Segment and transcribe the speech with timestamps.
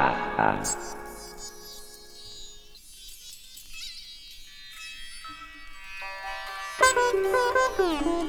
[0.00, 0.16] Thank
[8.06, 8.19] you.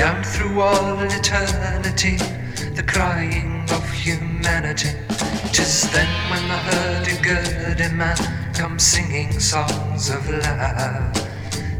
[0.00, 2.16] Down through all eternity,
[2.74, 4.88] the crying of humanity.
[5.52, 8.16] Tis then when the hurdy-gurdy man
[8.54, 11.12] comes singing songs of love.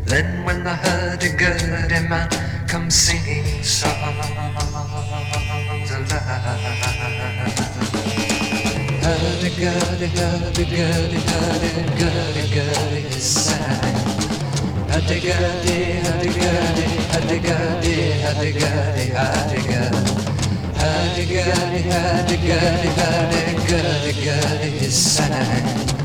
[0.05, 2.29] Then when the hurdy-gurdy man
[2.69, 3.89] comes singing songs
[5.89, 6.21] of love.
[9.01, 14.30] Hurdy-gurdy, hurdy-gurdy, hurdy-gurdy, hurdy-gurdy is sad.
[15.01, 20.13] Hadigadi, hadigadi, hadigadi, hadigadi, hadigadi.
[20.77, 23.49] Hadigadi, hadigadi, hadigadi, hadigadi,
[23.81, 26.00] hadigadi, hadigadi,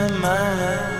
[0.00, 0.99] my mind.